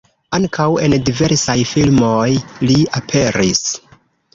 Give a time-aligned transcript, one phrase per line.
[0.37, 2.27] Ankaŭ en diversaj filmoj
[2.69, 3.67] li aperis.